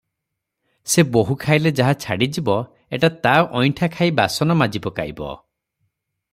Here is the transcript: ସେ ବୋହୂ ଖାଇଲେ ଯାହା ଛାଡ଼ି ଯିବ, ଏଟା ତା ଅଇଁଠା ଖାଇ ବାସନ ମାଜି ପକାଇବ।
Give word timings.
ସେ 0.93 1.03
ବୋହୂ 1.17 1.35
ଖାଇଲେ 1.43 1.71
ଯାହା 1.81 1.93
ଛାଡ଼ି 2.05 2.29
ଯିବ, 2.39 2.57
ଏଟା 2.99 3.13
ତା 3.27 3.37
ଅଇଁଠା 3.61 3.93
ଖାଇ 3.99 4.17
ବାସନ 4.23 4.59
ମାଜି 4.65 4.85
ପକାଇବ। 4.89 5.33